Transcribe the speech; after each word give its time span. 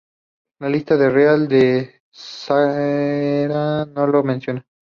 La 0.59 0.67
lista 0.67 0.97
Real 1.11 1.47
de 1.47 1.99
Saqqara 2.11 3.63
no 3.93 4.07
lo 4.17 4.23
menciona. 4.23 4.65